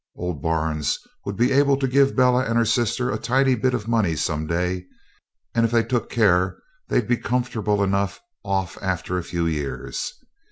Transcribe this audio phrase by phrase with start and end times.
[0.15, 0.97] Old Barnes
[1.27, 4.47] would be able to give Bella and her sister a tidy bit of money some
[4.47, 4.87] day,
[5.53, 6.57] and if they took care
[6.89, 10.11] they'd be comfortable enough off after a few years.